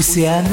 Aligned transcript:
Océane, 0.00 0.46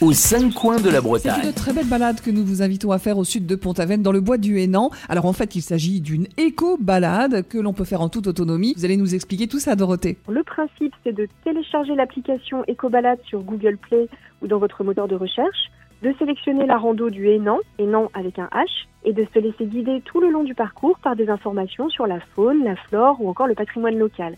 aux 0.00 0.12
cinq 0.12 0.52
coins 0.52 0.80
de 0.80 0.86
la 0.88 0.94
C'est 0.96 1.00
Bretagne. 1.02 1.44
une 1.44 1.52
très 1.52 1.72
belle 1.72 1.86
balade 1.86 2.20
que 2.20 2.32
nous 2.32 2.44
vous 2.44 2.60
invitons 2.60 2.90
à 2.90 2.98
faire 2.98 3.18
au 3.18 3.22
sud 3.22 3.46
de 3.46 3.54
Pont-Aven, 3.54 4.02
dans 4.02 4.10
le 4.10 4.20
bois 4.20 4.36
du 4.36 4.58
Hénan. 4.58 4.90
Alors 5.08 5.26
en 5.26 5.32
fait, 5.32 5.54
il 5.54 5.62
s'agit 5.62 6.00
d'une 6.00 6.26
éco-balade 6.38 7.46
que 7.46 7.56
l'on 7.56 7.72
peut 7.72 7.84
faire 7.84 8.00
en 8.00 8.08
toute 8.08 8.26
autonomie. 8.26 8.74
Vous 8.76 8.84
allez 8.84 8.96
nous 8.96 9.14
expliquer 9.14 9.46
tout 9.46 9.60
ça, 9.60 9.76
Dorothée. 9.76 10.16
Le 10.28 10.42
principe, 10.42 10.92
c'est 11.04 11.12
de 11.12 11.28
télécharger 11.44 11.94
l'application 11.94 12.64
EcoBalade 12.68 13.20
sur 13.28 13.42
Google 13.42 13.76
Play 13.76 14.08
ou 14.42 14.48
dans 14.48 14.58
votre 14.58 14.82
moteur 14.82 15.06
de 15.06 15.14
recherche, 15.14 15.70
de 16.02 16.12
sélectionner 16.18 16.66
la 16.66 16.76
rando 16.76 17.10
du 17.10 17.28
Hénan, 17.28 17.58
Hénan 17.78 18.10
avec 18.12 18.40
un 18.40 18.48
H, 18.52 18.66
et 19.04 19.12
de 19.12 19.24
se 19.32 19.38
laisser 19.38 19.66
guider 19.66 20.02
tout 20.04 20.20
le 20.20 20.30
long 20.30 20.42
du 20.42 20.54
parcours 20.56 20.98
par 20.98 21.14
des 21.14 21.28
informations 21.28 21.88
sur 21.90 22.08
la 22.08 22.18
faune, 22.34 22.64
la 22.64 22.74
flore 22.74 23.18
ou 23.20 23.28
encore 23.28 23.46
le 23.46 23.54
patrimoine 23.54 23.96
local. 23.96 24.34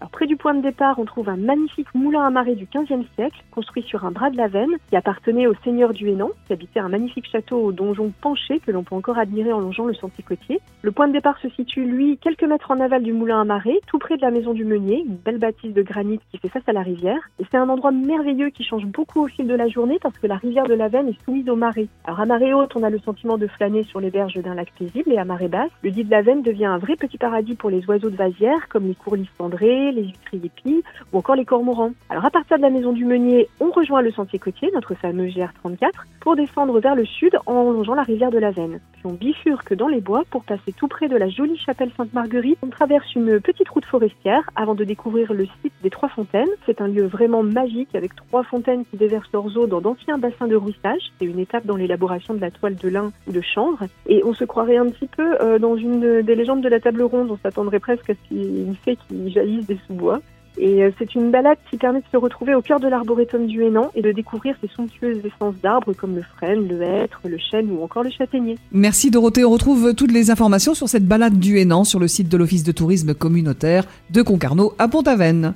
Alors, 0.00 0.10
près 0.10 0.26
du 0.26 0.36
point 0.36 0.54
de 0.54 0.62
départ, 0.62 0.98
on 0.98 1.04
trouve 1.04 1.28
un 1.28 1.36
magnifique 1.36 1.94
moulin 1.94 2.26
à 2.26 2.30
marée 2.30 2.54
du 2.54 2.66
XVe 2.66 3.04
siècle, 3.16 3.44
construit 3.50 3.82
sur 3.82 4.06
un 4.06 4.10
bras 4.10 4.30
de 4.30 4.36
la 4.38 4.48
Veine, 4.48 4.70
qui 4.88 4.96
appartenait 4.96 5.46
au 5.46 5.52
seigneur 5.62 5.92
du 5.92 6.08
Hénan, 6.08 6.30
qui 6.46 6.54
habitait 6.54 6.80
un 6.80 6.88
magnifique 6.88 7.28
château 7.30 7.58
au 7.58 7.72
donjon 7.72 8.10
penché 8.22 8.60
que 8.60 8.70
l'on 8.70 8.82
peut 8.82 8.94
encore 8.94 9.18
admirer 9.18 9.52
en 9.52 9.60
longeant 9.60 9.84
le 9.84 9.92
sentier 9.92 10.24
côtier. 10.26 10.60
Le 10.80 10.90
point 10.90 11.06
de 11.06 11.12
départ 11.12 11.38
se 11.40 11.50
situe, 11.50 11.84
lui, 11.84 12.16
quelques 12.16 12.44
mètres 12.44 12.70
en 12.70 12.80
aval 12.80 13.02
du 13.02 13.12
moulin 13.12 13.42
à 13.42 13.44
marée, 13.44 13.78
tout 13.88 13.98
près 13.98 14.16
de 14.16 14.22
la 14.22 14.30
maison 14.30 14.54
du 14.54 14.64
meunier, 14.64 15.04
une 15.06 15.16
belle 15.16 15.36
bâtisse 15.36 15.74
de 15.74 15.82
granit 15.82 16.18
qui 16.30 16.38
fait 16.38 16.48
face 16.48 16.66
à 16.66 16.72
la 16.72 16.80
rivière. 16.80 17.20
Et 17.38 17.44
c'est 17.50 17.58
un 17.58 17.68
endroit 17.68 17.92
merveilleux 17.92 18.48
qui 18.48 18.64
change 18.64 18.86
beaucoup 18.86 19.24
au 19.24 19.28
fil 19.28 19.46
de 19.46 19.54
la 19.54 19.68
journée 19.68 19.98
parce 20.00 20.16
que 20.16 20.26
la 20.26 20.36
rivière 20.36 20.64
de 20.64 20.74
la 20.74 20.88
Veine 20.88 21.08
est 21.08 21.24
soumise 21.26 21.48
aux 21.50 21.56
marées. 21.56 21.88
Alors 22.04 22.20
à 22.20 22.24
marée 22.24 22.54
haute, 22.54 22.74
on 22.74 22.82
a 22.84 22.90
le 22.90 23.00
sentiment 23.00 23.36
de 23.36 23.46
flâner 23.46 23.82
sur 23.82 24.00
les 24.00 24.10
berges 24.10 24.40
d'un 24.42 24.54
lac 24.54 24.72
paisible 24.78 25.12
et 25.12 25.18
à 25.18 25.26
marée 25.26 25.48
basse, 25.48 25.70
le 25.82 25.90
dit 25.90 26.04
de 26.04 26.10
la 26.10 26.22
Veine 26.22 26.40
devient 26.40 26.64
un 26.64 26.78
vrai 26.78 26.96
petit 26.96 27.18
paradis 27.18 27.54
pour 27.54 27.68
les 27.68 27.84
oiseaux 27.86 28.08
de 28.08 28.16
vasière 28.16 28.68
comme 28.70 28.86
les 28.86 28.94
courlis 28.94 29.28
cendrés, 29.36 29.89
les 29.92 30.04
huîtriers 30.04 30.50
pie 30.54 30.82
ou 31.12 31.18
encore 31.18 31.36
les 31.36 31.44
cormorans. 31.44 31.92
Alors 32.08 32.24
à 32.24 32.30
partir 32.30 32.56
de 32.56 32.62
la 32.62 32.70
maison 32.70 32.92
du 32.92 33.04
meunier, 33.04 33.48
on 33.60 33.70
rejoint 33.70 34.02
le 34.02 34.12
sentier 34.12 34.38
côtier, 34.38 34.70
notre 34.74 34.94
fameux 34.94 35.26
GR34, 35.26 35.90
pour 36.20 36.36
descendre 36.36 36.78
vers 36.80 36.94
le 36.94 37.04
sud 37.04 37.36
en 37.46 37.70
longeant 37.70 37.94
la 37.94 38.02
rivière 38.02 38.30
de 38.30 38.38
la 38.38 38.50
Veine. 38.50 38.80
Puis 38.92 39.02
on 39.06 39.12
bifurque 39.12 39.74
dans 39.74 39.88
les 39.88 40.00
bois 40.00 40.24
pour 40.30 40.44
passer 40.44 40.72
tout 40.76 40.88
près 40.88 41.08
de 41.08 41.16
la 41.16 41.28
jolie 41.28 41.56
chapelle 41.58 41.90
Sainte-Marguerite. 41.96 42.58
On 42.62 42.68
traverse 42.68 43.14
une 43.14 43.40
petite 43.40 43.68
route 43.68 43.84
forestière 43.86 44.48
avant 44.56 44.74
de 44.74 44.84
découvrir 44.84 45.32
le 45.32 45.46
site 45.62 45.72
des 45.82 45.90
Trois 45.90 46.08
Fontaines. 46.10 46.48
C'est 46.66 46.80
un 46.80 46.88
lieu 46.88 47.06
vraiment 47.06 47.42
magique 47.42 47.94
avec 47.94 48.14
trois 48.14 48.42
fontaines 48.42 48.84
qui 48.84 48.96
déversent 48.96 49.32
leurs 49.32 49.56
eaux 49.56 49.66
dans 49.66 49.80
d'anciens 49.80 50.18
bassins 50.18 50.46
de 50.46 50.56
ruissage. 50.56 51.00
C'est 51.18 51.24
une 51.24 51.38
étape 51.38 51.64
dans 51.64 51.76
l'élaboration 51.76 52.34
de 52.34 52.40
la 52.40 52.50
toile 52.50 52.76
de 52.76 52.88
lin 52.88 53.10
ou 53.26 53.32
de 53.32 53.40
chanvre. 53.40 53.84
Et 54.06 54.22
on 54.24 54.34
se 54.34 54.44
croirait 54.44 54.76
un 54.76 54.86
petit 54.86 55.06
peu 55.06 55.40
euh, 55.40 55.58
dans 55.58 55.76
une 55.76 56.22
des 56.22 56.34
légendes 56.34 56.62
de 56.62 56.68
la 56.68 56.80
table 56.80 57.02
ronde. 57.02 57.30
On 57.30 57.38
s'attendrait 57.38 57.80
presque 57.80 58.10
à 58.10 58.14
ce 58.14 58.28
qu'il 58.28 58.38
y 58.38 58.60
ait 58.60 58.64
une 58.64 58.76
fée 58.76 58.96
qui 59.08 59.30
jaillisse 59.30 59.66
des 59.66 59.76
sous-bois. 59.86 60.20
Et 60.58 60.82
euh, 60.82 60.90
c'est 60.98 61.14
une 61.14 61.30
balade 61.30 61.58
qui 61.70 61.76
permet 61.76 62.00
de 62.00 62.04
se 62.12 62.16
retrouver 62.16 62.54
au 62.54 62.60
cœur 62.60 62.80
de 62.80 62.88
l'arboretum 62.88 63.46
du 63.46 63.62
Hénan 63.62 63.90
et 63.94 64.02
de 64.02 64.12
découvrir 64.12 64.56
ces 64.60 64.68
somptueuses 64.68 65.24
essences 65.24 65.54
d'arbres 65.62 65.92
comme 65.94 66.16
le 66.16 66.22
frêne, 66.22 66.68
le 66.68 66.82
hêtre, 66.82 67.20
le 67.24 67.38
chêne 67.38 67.70
ou 67.70 67.82
encore 67.82 68.02
le 68.02 68.10
châtaignier. 68.10 68.58
Merci 68.72 69.10
Dorothée. 69.10 69.44
On 69.44 69.50
retrouve 69.50 69.94
toutes 69.94 70.12
les 70.12 70.30
informations 70.30 70.74
sur 70.74 70.88
cette 70.88 71.06
balade 71.06 71.38
du 71.38 71.58
Hénan 71.58 71.84
sur 71.84 71.98
le 71.98 72.08
site 72.08 72.28
de 72.28 72.36
l'Office 72.36 72.64
de 72.64 72.72
tourisme 72.72 73.14
communautaire 73.14 73.86
de 74.10 74.22
Concarneau 74.22 74.74
à 74.78 74.88
Pont-Aven. 74.88 75.48